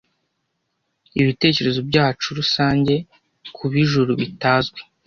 Ibitekerezo 1.21 1.79
byacu 1.89 2.27
rusange 2.39 2.93
kubijuru 3.55 4.11
bitazwi, 4.21 4.79